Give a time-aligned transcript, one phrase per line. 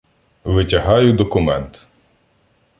[0.55, 1.87] Витягаю документ.